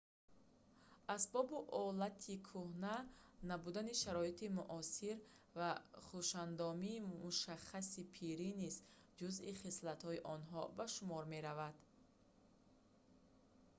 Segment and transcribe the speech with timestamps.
[1.15, 2.95] асбобу олати кӯҳна
[3.49, 5.15] набудани шароити муосир
[5.59, 5.69] ва
[6.05, 8.75] хушандомии мушаххаси пирӣ низ
[9.17, 11.75] ҷузъи хислати онҳо ба шумор меравад